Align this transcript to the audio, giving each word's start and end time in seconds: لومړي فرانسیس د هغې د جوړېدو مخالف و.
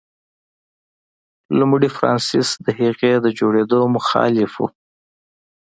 لومړي 1.59 1.89
فرانسیس 1.97 2.49
د 2.65 2.67
هغې 2.81 3.13
د 3.19 3.27
جوړېدو 3.39 3.79
مخالف 3.95 4.51
و. 4.57 4.63